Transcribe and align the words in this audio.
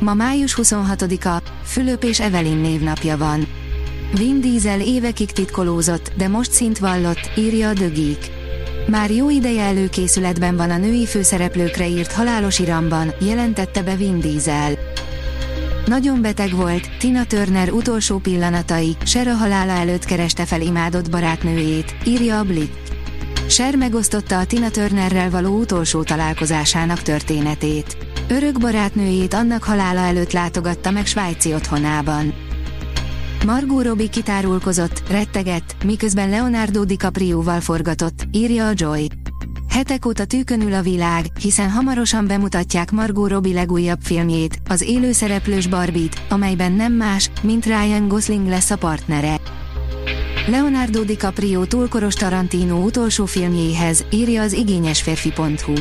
Ma 0.00 0.14
május 0.14 0.58
26-a, 0.62 1.42
Fülöp 1.64 2.04
és 2.04 2.20
Evelyn 2.20 2.56
névnapja 2.56 3.16
van. 3.16 3.46
Vin 4.14 4.40
Diesel 4.40 4.80
évekig 4.80 5.30
titkolózott, 5.30 6.12
de 6.16 6.28
most 6.28 6.52
szint 6.52 6.78
vallott, 6.78 7.30
írja 7.36 7.68
a 7.68 7.72
Dögik. 7.72 8.30
Már 8.86 9.10
jó 9.10 9.30
ideje 9.30 9.62
előkészületben 9.62 10.56
van 10.56 10.70
a 10.70 10.76
női 10.76 11.06
főszereplőkre 11.06 11.88
írt 11.88 12.12
halálos 12.12 12.58
iramban, 12.58 13.12
jelentette 13.20 13.82
be 13.82 13.96
Vin 13.96 14.20
Diesel. 14.20 14.72
Nagyon 15.86 16.20
beteg 16.20 16.54
volt, 16.54 16.98
Tina 16.98 17.24
Turner 17.24 17.70
utolsó 17.70 18.18
pillanatai, 18.18 18.96
Sera 19.04 19.34
halála 19.34 19.72
előtt 19.72 20.04
kereste 20.04 20.44
fel 20.44 20.60
imádott 20.60 21.10
barátnőjét, 21.10 21.94
írja 22.06 22.38
a 22.38 22.44
Blick. 22.44 22.78
Ser 23.48 23.76
megosztotta 23.76 24.38
a 24.38 24.46
Tina 24.46 24.70
Turnerrel 24.70 25.30
való 25.30 25.58
utolsó 25.58 26.02
találkozásának 26.02 27.02
történetét. 27.02 27.96
Örök 28.32 28.58
barátnőjét 28.58 29.34
annak 29.34 29.62
halála 29.62 30.00
előtt 30.00 30.32
látogatta 30.32 30.90
meg 30.90 31.06
svájci 31.06 31.54
otthonában. 31.54 32.34
Margot 33.46 33.84
Robbie 33.84 34.08
kitárulkozott, 34.08 35.02
rettegett, 35.08 35.76
miközben 35.84 36.28
Leonardo 36.28 36.84
DiCaprio-val 36.84 37.60
forgatott, 37.60 38.26
írja 38.30 38.66
a 38.66 38.72
Joy. 38.74 39.08
Hetek 39.68 40.06
óta 40.06 40.24
tűkönül 40.24 40.74
a 40.74 40.82
világ, 40.82 41.24
hiszen 41.40 41.70
hamarosan 41.70 42.26
bemutatják 42.26 42.90
Margot 42.90 43.30
Robbie 43.30 43.54
legújabb 43.54 44.00
filmjét, 44.02 44.58
az 44.68 44.82
élőszereplős 44.82 45.66
Barbie-t, 45.66 46.22
amelyben 46.28 46.72
nem 46.72 46.92
más, 46.92 47.30
mint 47.42 47.66
Ryan 47.66 48.08
Gosling 48.08 48.48
lesz 48.48 48.70
a 48.70 48.76
partnere. 48.76 49.40
Leonardo 50.46 51.02
DiCaprio 51.02 51.64
túlkoros 51.64 52.14
Tarantino 52.14 52.84
utolsó 52.84 53.24
filmjéhez, 53.24 54.04
írja 54.10 54.42
az 54.42 54.52
igényesférfi.hu. 54.52 55.74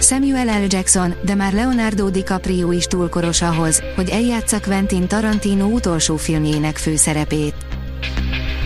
Samuel 0.00 0.64
L. 0.64 0.66
Jackson, 0.68 1.14
de 1.24 1.34
már 1.34 1.52
Leonardo 1.52 2.10
DiCaprio 2.10 2.70
is 2.70 2.84
túlkoros 2.84 3.42
ahhoz, 3.42 3.82
hogy 3.94 4.08
eljátsza 4.08 4.60
Quentin 4.60 5.06
Tarantino 5.06 5.66
utolsó 5.66 6.16
filmjének 6.16 6.76
főszerepét. 6.76 7.54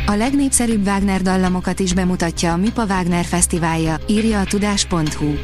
A 0.07 0.15
legnépszerűbb 0.15 0.87
Wagner 0.87 1.23
dallamokat 1.23 1.81
is 1.81 1.95
bemutatja 1.95 2.53
a 2.53 2.57
MIPA 2.57 2.85
Wagner 2.85 3.25
Fesztiválja, 3.25 3.97
írja 4.07 4.41
a 4.41 4.45
tudás.hu. 4.45 5.35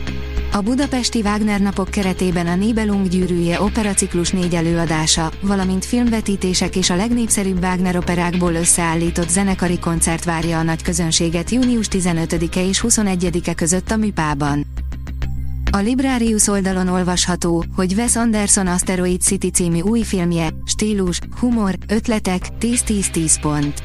A 0.52 0.60
budapesti 0.60 1.20
Wagner 1.20 1.60
napok 1.60 1.88
keretében 1.88 2.46
a 2.46 2.54
Nibelung 2.54 3.08
gyűrűje 3.08 3.62
operaciklus 3.62 4.30
négy 4.30 4.54
előadása, 4.54 5.30
valamint 5.40 5.84
filmvetítések 5.84 6.76
és 6.76 6.90
a 6.90 6.96
legnépszerűbb 6.96 7.62
Wagner 7.62 7.96
operákból 7.96 8.54
összeállított 8.54 9.28
zenekari 9.28 9.78
koncert 9.78 10.24
várja 10.24 10.58
a 10.58 10.62
nagy 10.62 10.82
közönséget 10.82 11.50
június 11.50 11.86
15-e 11.90 12.60
és 12.60 12.84
21-e 12.88 13.54
között 13.54 13.90
a 13.90 13.96
Műpában. 13.96 14.66
A 15.76 15.80
Librarius 15.80 16.48
oldalon 16.48 16.88
olvasható, 16.88 17.64
hogy 17.74 17.92
Wes 17.92 18.16
Anderson 18.16 18.66
Asteroid 18.66 19.20
City 19.20 19.50
című 19.50 19.80
új 19.80 20.02
filmje, 20.02 20.48
stílus, 20.64 21.18
humor, 21.40 21.74
ötletek, 21.88 22.42
10-10-10 22.60 23.34
pont. 23.40 23.82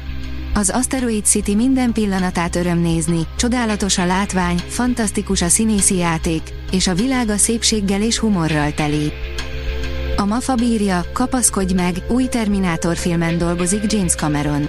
Az 0.54 0.70
Asteroid 0.70 1.24
City 1.24 1.54
minden 1.54 1.92
pillanatát 1.92 2.56
öröm 2.56 2.78
nézni, 2.78 3.26
csodálatos 3.36 3.98
a 3.98 4.06
látvány, 4.06 4.58
fantasztikus 4.68 5.42
a 5.42 5.48
színészi 5.48 5.96
játék, 5.96 6.42
és 6.70 6.86
a 6.86 6.94
világ 6.94 7.28
a 7.28 7.36
szépséggel 7.36 8.02
és 8.02 8.18
humorral 8.18 8.72
teli. 8.72 9.12
A 10.16 10.24
MAFA 10.24 10.54
bírja, 10.54 11.04
kapaszkodj 11.12 11.74
meg, 11.74 11.96
új 12.08 12.24
Terminátor 12.26 12.96
filmen 12.96 13.38
dolgozik 13.38 13.92
James 13.92 14.14
Cameron. 14.14 14.68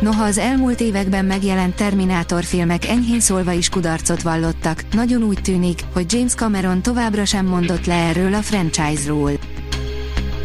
Noha 0.00 0.24
az 0.24 0.38
elmúlt 0.38 0.80
években 0.80 1.24
megjelent 1.24 1.74
Terminátor 1.74 2.44
filmek 2.44 2.86
enyhén 2.86 3.20
szólva 3.20 3.52
is 3.52 3.68
kudarcot 3.68 4.22
vallottak, 4.22 4.84
nagyon 4.92 5.22
úgy 5.22 5.40
tűnik, 5.42 5.80
hogy 5.92 6.12
James 6.12 6.34
Cameron 6.34 6.82
továbbra 6.82 7.24
sem 7.24 7.46
mondott 7.46 7.86
le 7.86 7.94
erről 7.94 8.34
a 8.34 8.42
franchise-ról. 8.42 9.30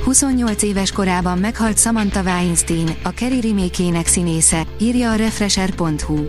28 0.03 0.63
éves 0.63 0.91
korában 0.91 1.37
meghalt 1.37 1.79
Samantha 1.79 2.21
Weinstein, 2.21 2.95
a 3.03 3.09
Kerry 3.09 3.41
remake 3.41 4.09
színésze, 4.09 4.63
írja 4.79 5.11
a 5.11 5.15
Refresher.hu. 5.15 6.25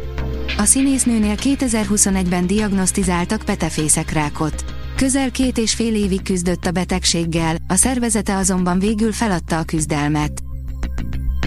A 0.59 0.65
színésznőnél 0.65 1.34
2021-ben 1.37 2.47
diagnosztizáltak 2.47 3.43
petefészekrákot. 3.43 4.65
Közel 4.97 5.31
két 5.31 5.59
és 5.59 5.75
fél 5.75 5.94
évig 5.94 6.22
küzdött 6.22 6.66
a 6.66 6.71
betegséggel, 6.71 7.56
a 7.69 7.75
szervezete 7.75 8.37
azonban 8.37 8.78
végül 8.78 9.12
feladta 9.12 9.59
a 9.59 9.65
küzdelmet. 9.65 10.43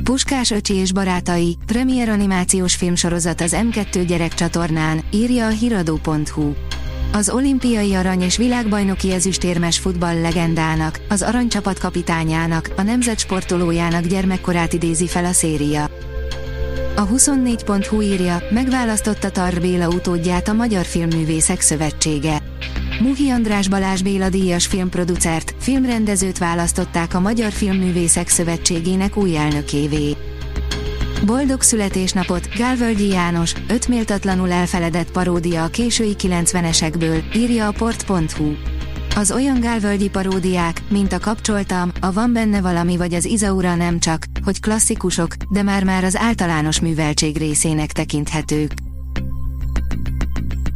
Puskás 0.05 0.51
öcsi 0.51 0.73
és 0.73 0.91
barátai, 0.91 1.57
premier 1.66 2.09
animációs 2.09 2.75
filmsorozat 2.75 3.41
az 3.41 3.55
M2 3.57 4.03
gyerekcsatornán, 4.07 5.03
írja 5.11 5.45
a 5.45 5.49
hiradó.hu. 5.49 6.53
Az 7.13 7.29
olimpiai 7.29 7.93
arany 7.93 8.21
és 8.21 8.38
világbajnoki 8.38 9.11
ezüstérmes 9.11 9.79
futball 9.79 10.21
legendának, 10.21 10.99
az 11.09 11.21
aranycsapat 11.21 11.79
kapitányának, 11.79 12.73
a 12.75 12.81
nemzet 12.81 13.19
sportolójának 13.19 14.05
gyermekkorát 14.05 14.73
idézi 14.73 15.07
fel 15.07 15.25
a 15.25 15.31
széria. 15.31 15.89
A 16.95 17.07
24.hu 17.07 18.01
írja, 18.01 18.43
megválasztotta 18.49 19.29
Tar 19.31 19.61
Béla 19.61 19.87
utódját 19.87 20.47
a 20.47 20.53
Magyar 20.53 20.85
Filmművészek 20.85 21.61
Szövetsége. 21.61 22.44
Muhi 23.00 23.29
András 23.29 23.67
Balázs 23.67 24.01
Béla 24.01 24.29
díjas 24.29 24.67
filmproducert, 24.67 25.56
filmrendezőt 25.59 26.38
választották 26.38 27.13
a 27.13 27.19
Magyar 27.19 27.51
Filmművészek 27.51 28.28
Szövetségének 28.28 29.17
új 29.17 29.38
elnökévé. 29.38 30.17
Boldog 31.25 31.61
születésnapot, 31.61 32.50
Gálvölgyi 32.57 33.07
János, 33.07 33.53
öt 33.67 33.88
méltatlanul 33.88 34.51
elfeledett 34.51 35.11
paródia 35.11 35.63
a 35.63 35.67
késői 35.67 36.16
90-esekből, 36.17 37.23
írja 37.35 37.67
a 37.67 37.72
port.hu. 37.72 38.53
Az 39.16 39.31
olyan 39.31 39.59
gálvölgyi 39.59 40.09
paródiák, 40.09 40.81
mint 40.89 41.13
a 41.13 41.19
Kapcsoltam, 41.19 41.91
a 42.01 42.11
Van 42.11 42.34
benne 42.34 42.61
valami 42.61 42.97
vagy 42.97 43.13
az 43.13 43.25
Izaura 43.25 43.75
nem 43.75 44.00
csak, 44.00 44.25
hogy 44.44 44.59
klasszikusok, 44.59 45.34
de 45.50 45.63
már-már 45.63 46.03
az 46.03 46.16
általános 46.16 46.79
műveltség 46.79 47.38
részének 47.38 47.91
tekinthetők. 47.91 48.72